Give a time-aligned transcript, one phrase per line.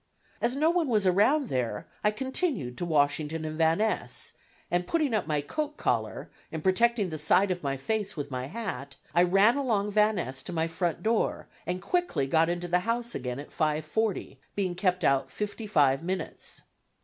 [0.41, 4.33] As no one was around there, I continued to Washington and Van Ness
[4.71, 8.47] and, putting up my coat collar and protecting the side of my face with my
[8.47, 12.79] hat, I ran along Van Ness to my front door and quickly got into the
[12.79, 16.63] house again at 5:40, being kept out fifty five minutes.